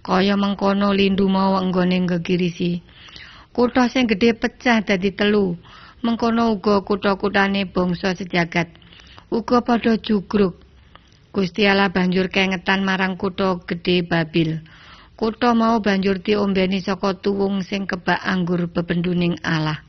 Kaya 0.00 0.38
mengkono 0.38 0.94
lindu 0.94 1.26
mau 1.26 1.58
enggone 1.58 1.98
gegirisi. 2.06 2.80
Kutha 3.50 3.90
sing 3.90 4.06
gedhe 4.06 4.38
pecah 4.38 4.80
dadi 4.86 5.10
telu. 5.10 5.58
Mengkono 6.00 6.56
uga 6.56 6.80
kutha-kuthane 6.80 7.68
bangsa 7.68 8.16
sejagat. 8.16 8.72
Uga 9.28 9.60
padha 9.60 10.00
jugruk. 10.00 10.56
Gusti 11.30 11.68
Allah 11.68 11.92
banjur 11.92 12.32
kengetan 12.32 12.82
marang 12.88 13.20
kutha 13.20 13.60
gedhe 13.68 14.02
Babil. 14.02 14.64
Kutha 15.20 15.52
mau 15.52 15.76
banjur 15.84 16.24
diombeni 16.24 16.80
saka 16.80 17.20
tuwung 17.20 17.60
sing 17.60 17.84
kebak 17.84 18.16
anggur 18.24 18.72
bebenduning 18.72 19.36
Allah. 19.44 19.84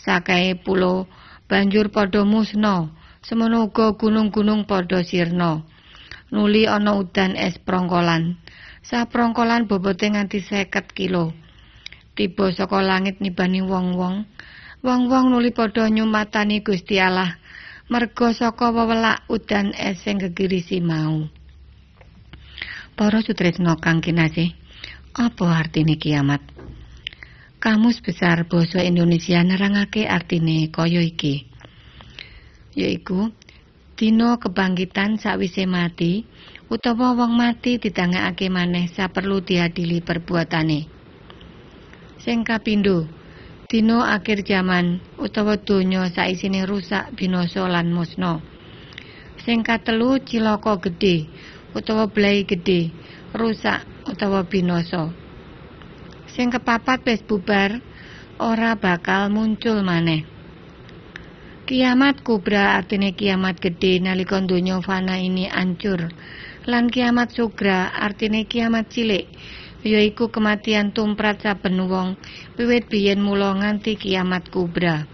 Sakae 0.00 0.56
pulo 0.56 1.06
banjur 1.44 1.92
padha 1.92 2.24
musna 2.24 2.88
Semono 3.28 3.68
uga 3.68 3.92
gunung-gunung 3.92 4.64
padha 4.64 5.04
sirna. 5.04 5.60
Nuli 6.32 6.64
ana 6.64 6.96
udan 6.96 7.36
es 7.36 7.60
prongkolan. 7.60 8.40
Saprongkolan 8.80 9.68
bobote 9.68 10.08
nganti 10.08 10.40
50 10.40 10.96
kilo. 10.96 11.36
Tiba 12.16 12.48
saka 12.56 12.80
langit 12.80 13.20
nibani 13.20 13.60
wong-wong. 13.60 14.24
Wong-wong 14.78 15.34
nuli 15.34 15.50
padha 15.50 15.90
nyumatani 15.90 16.62
Gusti 16.62 17.02
Allah 17.02 17.34
merga 17.90 18.30
saka 18.30 18.70
wewelak 18.70 19.26
udan 19.26 19.74
es 19.74 19.98
sing 20.06 20.22
gegirisi 20.22 20.78
mau. 20.78 21.26
Para 22.94 23.18
sutresna 23.18 23.74
kang 23.82 23.98
kinasih, 23.98 24.54
apa 25.18 25.46
artine 25.50 25.98
kiamat? 25.98 26.38
Kamus 27.58 27.98
besar 27.98 28.46
basa 28.46 28.86
Indonesia 28.86 29.42
nerangake 29.42 30.06
artine 30.06 30.70
kaya 30.70 31.02
iki. 31.02 31.50
Yaiku 32.78 33.34
dina 33.98 34.38
kebangkitan 34.38 35.18
sakwise 35.18 35.66
mati 35.66 36.22
utawa 36.70 37.18
wong 37.18 37.34
mati 37.34 37.82
ditangekake 37.82 38.46
maneh 38.46 38.86
saperlu 38.86 39.42
diadili 39.42 39.98
perbuatane. 40.06 40.86
Sing 42.22 42.46
kapindho, 42.46 43.17
dina 43.68 44.16
akhir 44.16 44.48
jaman 44.48 44.96
utawa 45.20 45.60
donya 45.60 46.08
saisine 46.08 46.64
rusak 46.64 47.12
binasa 47.12 47.68
lan 47.68 47.92
musna. 47.92 48.40
Sing 49.44 49.60
katelu 49.60 50.16
cilaka 50.24 50.80
gedhe 50.80 51.28
utawa 51.76 52.08
blai 52.08 52.48
gedhe, 52.48 52.88
rusak 53.36 53.84
utawa 54.08 54.48
binasa. 54.48 55.12
Sing 56.32 56.48
kepapat 56.48 57.04
wis 57.04 57.20
bubar, 57.20 57.76
ora 58.40 58.72
bakal 58.72 59.28
muncul 59.28 59.84
maneh. 59.84 60.24
Kiamat 61.68 62.24
kubra 62.24 62.72
artine 62.80 63.12
kiamat 63.12 63.60
gedhe 63.60 64.00
nalika 64.00 64.40
donya 64.40 64.80
fana 64.80 65.20
ini 65.20 65.44
ancur. 65.44 66.08
Lan 66.64 66.88
kiamat 66.88 67.36
sugra 67.36 67.92
artine 67.92 68.48
kiamat 68.48 68.88
cilik 68.88 69.28
yaiku 69.88 70.28
kematian 70.28 70.92
tumprat 70.92 71.40
saben 71.40 71.88
wong 71.88 72.20
wiwit 72.60 72.92
biyen 72.92 73.24
mula 73.24 73.56
nganti 73.56 73.96
kiamat 73.96 74.52
kubra. 74.52 75.08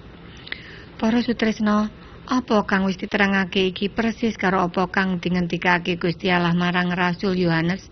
Para 0.98 1.22
sutresna, 1.22 1.94
apa 2.26 2.64
kang 2.66 2.88
wis 2.88 2.98
diterangake 2.98 3.70
iki 3.70 3.92
persis 3.92 4.34
karo 4.34 4.64
apa 4.66 4.88
kang 4.88 5.20
dingentikake 5.22 6.00
Gusti 6.00 6.32
Allah 6.32 6.56
marang 6.56 6.90
Rasul 6.90 7.36
Yohanes 7.36 7.86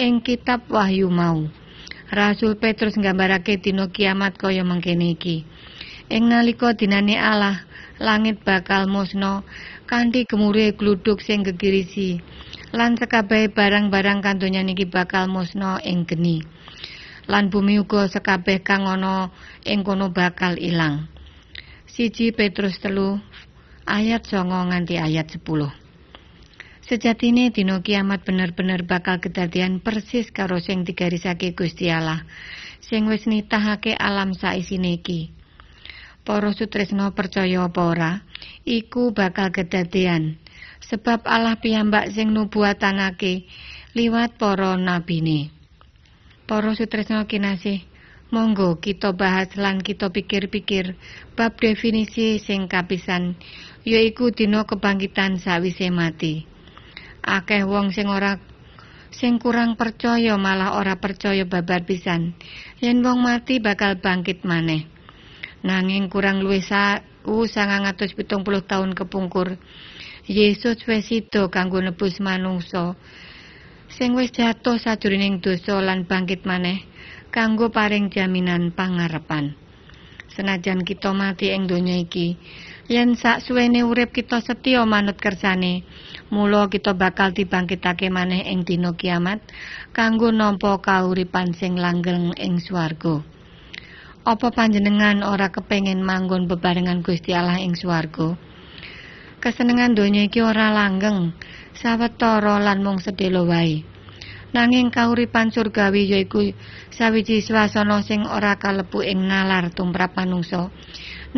ing 0.00 0.24
kitab 0.24 0.66
Wahyu 0.66 1.06
mau. 1.12 1.46
Rasul 2.08 2.56
Petrus 2.56 2.96
nggambarake 2.96 3.60
dina 3.60 3.86
kiamat 3.92 4.40
kaya 4.40 4.64
mangkene 4.64 5.12
iki. 5.12 5.44
Ing 6.08 6.32
nalika 6.32 6.72
dinane 6.72 7.20
Allah, 7.20 7.68
langit 8.00 8.40
bakal 8.40 8.88
musna 8.88 9.44
kanthi 9.84 10.24
gemure 10.24 10.72
gluduk 10.72 11.20
sing 11.20 11.44
gegirisi. 11.44 12.24
Lan 12.68 13.00
sekabehe 13.00 13.48
barang-barang 13.48 14.20
kandonya 14.20 14.60
niki 14.60 14.84
bakal 14.84 15.24
musna 15.24 15.80
ing 15.80 16.04
geni. 16.04 16.44
Lan 17.24 17.48
bumi 17.48 17.80
uga 17.80 18.04
sekabeh 18.08 18.60
kang 18.60 18.84
ana 18.84 19.32
ing 19.64 19.80
kono 19.80 20.12
bakal 20.12 20.60
ilang. 20.60 21.08
Siji 21.88 22.36
Petrus 22.36 22.76
telu 22.76 23.16
ayat 23.88 24.28
9 24.28 24.44
nganti 24.68 25.00
ayat 25.00 25.32
10. 25.40 25.40
Sejatine 26.84 27.52
dina 27.52 27.80
kiamat 27.84 28.24
bener-bener 28.24 28.84
bakal 28.84 29.20
kedadian 29.20 29.80
persis 29.80 30.28
karo 30.32 30.60
sing 30.60 30.84
digarisake 30.88 31.52
Gusti 31.52 31.88
Allah 31.92 32.24
sing 32.84 33.04
wis 33.08 33.28
nitahake 33.28 33.92
alam 33.92 34.32
saisine 34.32 34.96
iki. 34.96 35.32
Para 36.24 36.52
sutresna 36.52 37.12
percaya 37.16 37.64
apa 37.64 37.80
ora, 37.80 38.12
iku 38.68 39.16
bakal 39.16 39.48
kedadian 39.52 40.36
sebab 40.82 41.26
Allah 41.26 41.58
piyambak 41.58 42.14
sing 42.14 42.30
nubuatanake 42.30 43.46
liwat 43.96 44.38
para 44.38 44.78
nabine. 44.78 45.50
Para 46.48 46.72
sutresna 46.72 47.28
kinasih, 47.28 47.84
monggo 48.28 48.80
kita 48.80 49.12
bahas 49.16 49.52
lan 49.56 49.80
kita 49.80 50.12
pikir-pikir 50.12 50.96
bab 51.34 51.56
definisi 51.56 52.40
sing 52.40 52.68
kapisan 52.68 53.36
yaiku 53.88 54.32
dina 54.32 54.68
kebangkitan 54.68 55.40
sawise 55.40 55.88
mati. 55.88 56.58
akeh 57.28 57.68
wong 57.68 57.92
sing 57.92 58.08
ora 58.08 58.40
sing 59.12 59.36
kurang 59.36 59.76
percaya 59.76 60.40
malah 60.40 60.80
ora 60.80 60.96
percaya 60.96 61.44
babar 61.44 61.84
pisan 61.84 62.32
yen 62.80 63.04
wong 63.04 63.20
mati 63.20 63.60
bakal 63.60 64.00
bangkit 64.00 64.48
maneh 64.48 64.88
nanging 65.60 66.08
kurang 66.08 66.40
luwih 66.40 66.64
sawu 66.64 67.44
970 67.44 68.16
tahun 68.64 68.90
kepungkur 68.96 69.60
Yesus 70.28 70.84
wis 70.84 71.08
sida 71.08 71.48
kanggo 71.48 71.80
nebus 71.80 72.20
manungsa 72.20 72.92
sing 73.88 74.12
wis 74.12 74.28
jatuh 74.28 74.76
sajroning 74.76 75.40
dosa 75.40 75.80
lan 75.80 76.04
bangkit 76.04 76.44
maneh 76.44 76.84
kanggo 77.32 77.72
paring 77.72 78.12
jaminan 78.12 78.68
pangarepan 78.76 79.56
senajan 80.28 80.84
kita 80.84 81.16
mati 81.16 81.48
ing 81.56 81.64
donya 81.64 81.96
iki 81.96 82.36
yen 82.92 83.16
sak 83.16 83.40
suwene 83.40 83.80
urip 83.88 84.12
kita 84.12 84.44
setya 84.44 84.84
manut 84.84 85.16
kersane 85.16 85.88
Mula 86.28 86.68
kita 86.68 86.92
bakal 86.92 87.32
dibangkitake 87.32 88.12
maneh 88.12 88.44
ing 88.44 88.68
dina 88.68 88.92
kiamat 88.92 89.40
kanggo 89.96 90.28
nampa 90.28 90.76
kauripan 90.76 91.56
sing 91.56 91.80
langgeng 91.80 92.36
ing 92.36 92.60
swarga. 92.60 93.24
Apa 94.28 94.52
panjenengan 94.52 95.24
ora 95.24 95.48
kepengin 95.48 96.04
manggon 96.04 96.44
bebarengan 96.44 97.00
Gusti 97.00 97.32
Allah 97.32 97.64
ing 97.64 97.72
swarga? 97.72 98.36
Kesenengan 99.38 99.94
donya 99.94 100.26
iki 100.26 100.42
ora 100.42 100.74
langgeng, 100.74 101.30
sawetara 101.78 102.58
lan 102.58 102.82
mung 102.82 102.98
sedhela 102.98 103.46
wae. 103.46 103.86
Nanging 104.50 104.90
kauripan 104.90 105.54
surgawi 105.54 106.10
yaiku 106.10 106.50
sawiji 106.90 107.38
swasana 107.44 108.02
sing 108.02 108.26
ora 108.26 108.58
kalebu 108.58 109.06
ing 109.06 109.30
nalar 109.30 109.70
tumrap 109.70 110.18
manungsa. 110.18 110.74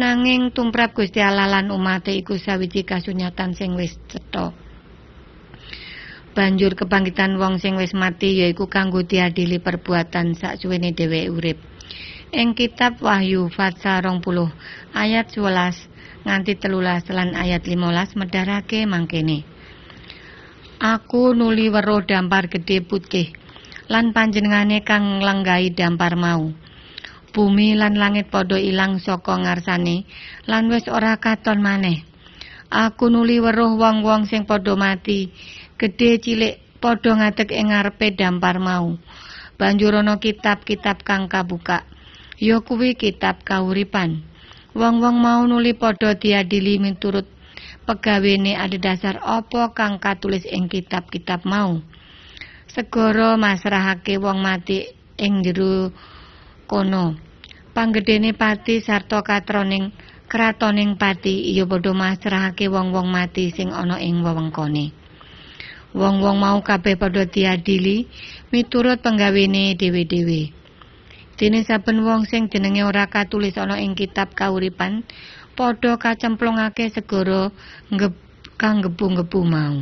Nanging 0.00 0.54
tumrap 0.56 0.96
Gusti 0.96 1.20
Allah 1.20 1.50
lan 1.50 1.68
umate 1.68 2.16
iku 2.16 2.40
sawiji 2.40 2.88
kasunyatan 2.88 3.52
sing 3.52 3.76
wis 3.76 3.98
cetha. 4.08 4.54
banjur 6.30 6.78
kebangkitan 6.78 7.36
wong 7.42 7.58
sing 7.58 7.74
wis 7.74 7.90
mati 7.92 8.38
yaiku 8.38 8.70
kanggo 8.70 9.02
diadili 9.02 9.58
perbuatan 9.58 10.38
saksuwene 10.38 10.94
dheweke 10.94 11.28
urip. 11.28 11.58
Ing 12.30 12.54
kitab 12.54 13.02
Wahyu 13.02 13.50
pasal 13.50 14.06
20 14.06 14.22
ayat 14.94 15.34
11 15.34 16.22
nganti 16.22 16.62
telulas 16.62 17.02
lan 17.10 17.34
ayat 17.34 17.66
15 17.66 18.14
medharake 18.14 18.86
mangkene. 18.86 19.42
Aku 20.78 21.34
nuli 21.34 21.66
weruh 21.74 22.06
dampar 22.06 22.46
gedhe 22.46 22.86
putih 22.86 23.34
lan 23.90 24.14
panjenengane 24.14 24.86
kang 24.86 25.18
lenggahi 25.18 25.74
dampar 25.74 26.14
mau. 26.14 26.54
Bumi 27.34 27.74
lan 27.74 27.98
langit 27.98 28.30
padha 28.30 28.62
ilang 28.62 29.02
saka 29.02 29.34
ngarsane 29.34 30.06
lan 30.46 30.70
wis 30.70 30.86
ora 30.86 31.18
katon 31.18 31.58
maneh. 31.58 32.06
Aku 32.70 33.10
nuli 33.10 33.42
weruh 33.42 33.74
wong-wong 33.74 34.30
sing 34.30 34.46
padha 34.46 34.78
mati 34.78 35.34
gedhe 35.82 36.22
cilik 36.22 36.78
padha 36.78 37.10
ngadeg 37.10 37.50
ing 37.50 37.74
ngarepe 37.74 38.14
dampar 38.14 38.62
mau. 38.62 38.94
Banjur 39.58 39.98
ana 39.98 40.22
kitab-kitab 40.22 41.02
kang 41.02 41.26
kabuka. 41.26 41.89
Ya 42.40 42.56
kuwi 42.64 42.96
kitab 42.96 43.44
kauripan. 43.44 44.24
Wong-wong 44.72 45.20
mau 45.20 45.44
nuli 45.44 45.76
padha 45.76 46.16
diadili 46.16 46.80
miturut 46.80 47.28
pegawene 47.84 48.56
adhedhasar 48.56 49.20
apa 49.20 49.76
kang 49.76 50.00
katulis 50.00 50.48
ing 50.48 50.72
kitab-kitab 50.72 51.44
mau. 51.44 51.84
Segara 52.64 53.36
masrahake 53.36 54.16
wong 54.16 54.40
mati 54.40 54.88
ing 55.20 55.44
jero 55.44 55.92
kono. 56.64 57.20
Panggedene 57.76 58.32
pati 58.32 58.80
sarta 58.80 59.20
katroning 59.20 59.92
kratoning 60.24 60.96
pati 60.96 61.52
iya 61.52 61.68
padha 61.68 61.92
masrahake 61.92 62.72
wong-wong 62.72 63.12
mati 63.12 63.52
sing 63.52 63.68
ana 63.68 64.00
ing 64.00 64.24
wewengkone. 64.24 64.96
Wong-wong 65.92 66.40
mau 66.40 66.56
kabeh 66.64 66.96
padha 66.96 67.28
diadili 67.28 68.08
miturut 68.48 69.04
penggawene 69.04 69.76
dhewe-dhewe. 69.76 70.59
Dene 71.40 71.64
saben 71.64 72.04
wong 72.04 72.28
sing 72.28 72.52
jenenge 72.52 72.84
ora 72.84 73.08
katulis 73.08 73.56
ana 73.56 73.80
ing 73.80 73.96
kitab 73.96 74.36
kauripan 74.36 75.08
padha 75.56 75.96
kacemplungake 75.96 76.92
segara 76.92 77.48
kang 78.60 78.84
gebu-gebu 78.84 79.40
mau. 79.48 79.80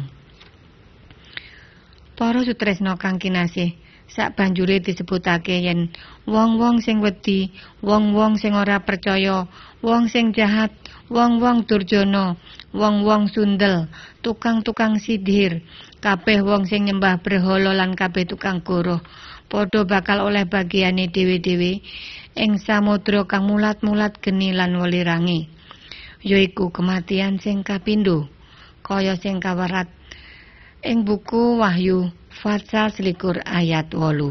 Para 2.14 2.46
sutresna 2.46 2.94
kang 2.94 3.18
kinasih, 3.18 3.74
sak 4.06 4.38
banjure 4.38 4.78
disebutake 4.78 5.58
yen 5.66 5.90
wong-wong 6.30 6.78
sing 6.78 7.02
wedi, 7.02 7.50
wong-wong 7.82 8.38
sing 8.38 8.54
ora 8.54 8.78
percaya, 8.86 9.50
wong 9.82 10.06
sing 10.06 10.30
jahat, 10.30 10.70
wong-wong 11.10 11.66
durjana, 11.66 12.38
wong-wong 12.70 13.26
sundel, 13.34 13.90
tukang-tukang 14.22 15.02
sihir, 15.02 15.66
kabeh 15.98 16.38
wong 16.38 16.70
sing 16.70 16.86
nyembah 16.86 17.18
berhala 17.18 17.74
lan 17.74 17.98
kabeh 17.98 18.30
tukang 18.30 18.62
goroh 18.62 19.02
padha 19.48 19.82
bakal 19.88 20.28
oleh 20.28 20.44
bagiane 20.44 21.08
dhewe-dhewe 21.08 21.80
ing 22.36 22.52
samudra 22.60 23.24
kang 23.24 23.48
mulat-mulat 23.48 24.20
geni 24.22 24.54
lan 24.54 24.76
welirangi 24.76 25.48
yaiku 26.22 26.70
kematian 26.70 27.40
sing 27.42 27.66
kapindo 27.66 28.28
kaya 28.86 29.16
sing 29.18 29.42
kawerat 29.42 29.88
ing 30.86 31.02
buku 31.02 31.58
Wahyu 31.58 32.14
pasal 32.38 32.94
selikur 32.94 33.42
ayat 33.42 33.90
wolu. 33.92 34.30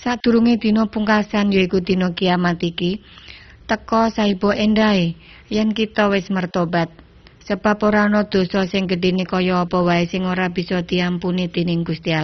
Sadurunge 0.00 0.56
dina 0.56 0.88
pungkasan 0.88 1.52
yaiku 1.52 1.84
dina 1.84 2.16
kiamat 2.16 2.62
iki 2.64 3.04
teka 3.68 4.08
saibo 4.08 4.54
endahe 4.54 5.18
yen 5.52 5.74
kita 5.76 6.08
wis 6.08 6.30
mertobat 6.32 6.88
sebab 7.44 7.76
ora 7.86 8.06
ana 8.06 8.26
dosa 8.26 8.64
sing 8.66 8.86
gedene 8.90 9.26
kaya 9.26 9.66
apa 9.66 9.78
wae 9.82 10.06
sing 10.08 10.24
ora 10.24 10.50
bisa 10.50 10.82
diampuni 10.82 11.50
dening 11.50 11.82
Gusti 11.82 12.14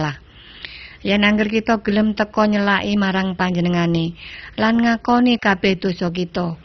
yen 1.03 1.27
angger 1.27 1.51
kita 1.51 1.83
gelem 1.83 2.15
teka 2.15 2.47
nyelaki 2.47 2.95
marang 2.95 3.35
panjenengane 3.35 4.15
lan 4.55 4.79
ngakoni 4.79 5.35
kabeh 5.37 5.75
dosa 5.75 6.09
kita. 6.09 6.55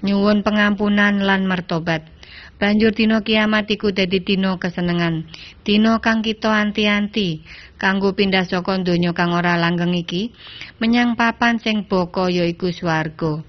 Nyuwun 0.00 0.40
pengampunan 0.40 1.20
lan 1.20 1.44
mertobat 1.44 2.08
banjur 2.56 2.92
dina 2.96 3.20
kiamat 3.20 3.68
iku 3.68 3.92
dadi 3.92 4.24
dina 4.24 4.56
kesenengan. 4.56 5.28
Dina 5.60 6.00
kang 6.00 6.24
kita 6.24 6.48
anti-anti 6.48 7.44
kanggo 7.76 8.16
pindah 8.16 8.48
saka 8.48 8.80
donya 8.80 9.12
kang 9.12 9.36
ora 9.36 9.60
langgeng 9.60 9.92
iki 9.92 10.32
menyang 10.80 11.20
papan 11.20 11.60
sing 11.60 11.84
baka 11.84 12.32
yaiku 12.32 12.72
swarga. 12.72 13.44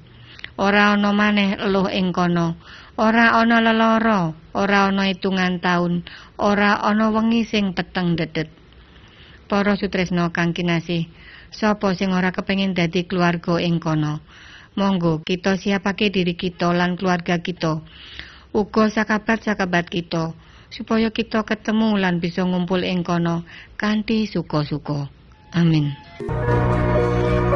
Ora 0.59 0.97
ana 0.97 1.15
maneh 1.15 1.55
eluh 1.55 1.87
ing 1.87 2.11
kono. 2.11 2.59
Ora 2.99 3.39
ana 3.39 3.63
lelara 3.63 4.35
ora 4.51 4.91
ana 4.91 5.07
hitungan 5.07 5.63
taun 5.63 6.03
ora 6.35 6.83
ana 6.83 7.07
wengi 7.15 7.47
sing 7.47 7.71
peteng 7.71 8.19
dedet 8.19 8.60
Para 9.51 9.75
sutresna 9.75 10.31
kang 10.31 10.55
kinasih, 10.55 11.11
sapa 11.51 11.91
sing 11.91 12.15
ora 12.15 12.31
kepengin 12.31 12.71
dadi 12.71 13.03
keluarga 13.03 13.59
ing 13.59 13.83
kono? 13.83 14.23
Monggo 14.79 15.19
kita 15.27 15.59
siapake 15.59 16.07
diri 16.07 16.39
kita 16.39 16.71
lan 16.71 16.95
keluarga 16.95 17.43
kita. 17.43 17.83
Uga 18.55 18.87
sakabat-sakabat 18.87 19.91
kita 19.91 20.31
supaya 20.71 21.11
kita 21.11 21.43
ketemu 21.43 21.99
lan 21.99 22.23
bisa 22.23 22.47
ngumpul 22.47 22.79
ing 22.79 23.03
kono 23.03 23.43
kanthi 23.75 24.23
suka-suka. 24.23 25.11
Amin. 25.51 25.91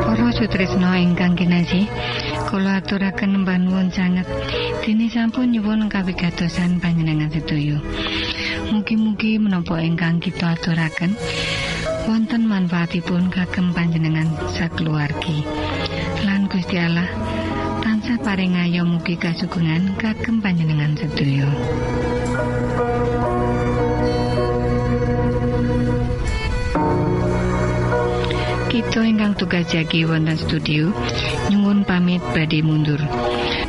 Para 0.04 0.36
sutresna 0.36 1.00
ingkang 1.00 1.40
kinasih, 1.40 1.88
kula 2.52 2.84
aturaken 2.84 3.40
nembah 3.40 3.56
nuwun 3.56 3.88
sanget 3.96 4.28
dene 4.84 5.08
sampun 5.08 5.56
nyuwun 5.56 5.88
kawigatosan 5.88 6.76
panjenengan 6.84 7.32
sedaya. 7.32 7.80
Mugi-mugi 8.68 9.40
menapa 9.40 9.80
ingkang 9.80 10.20
kita 10.20 10.60
aturaken 10.60 11.16
wonten 12.06 12.46
manfaatipun 12.46 13.34
kagem 13.34 13.74
panjenengan 13.74 14.30
sakeluargi. 14.54 15.42
Lan 16.26 16.46
Gusti 16.46 16.78
Allah 16.78 17.10
tansah 17.86 18.18
paring 18.22 18.58
ayo 18.58 18.86
mugi 18.86 19.18
kasugengan 19.18 19.94
kagem 19.98 20.42
panjenengan 20.42 20.94
sedaya 20.98 21.50
kita 28.74 29.00
ingkang 29.06 29.34
tugas 29.38 29.66
jagi 29.70 30.06
wonten 30.06 30.38
studio 30.38 30.90
nyuwun 31.54 31.86
pamit 31.86 32.22
badhe 32.34 32.62
mundur 32.66 33.02